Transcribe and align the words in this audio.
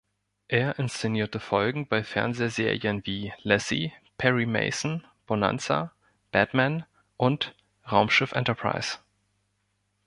Er 0.47 0.79
inszenierte 0.79 1.39
Folgen 1.39 1.85
bei 1.87 2.03
Fernsehserien 2.03 3.05
wie 3.05 3.33
"Lassie", 3.43 3.93
"Perry 4.17 4.47
Mason", 4.47 5.05
"Bonanza", 5.27 5.91
"Batman" 6.31 6.85
und 7.17 7.53
"Raumschiff 7.85 8.31
Enterprise". 8.31 8.97